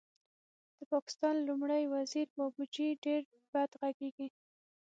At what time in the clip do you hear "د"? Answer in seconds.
0.77-0.79